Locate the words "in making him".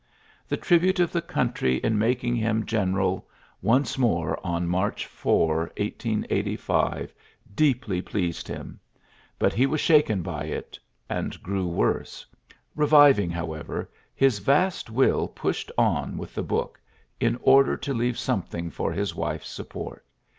1.75-2.65